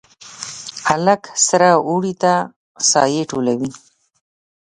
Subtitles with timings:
[0.87, 2.33] هلک سره اوړي ته
[2.91, 3.71] سایې ټولوي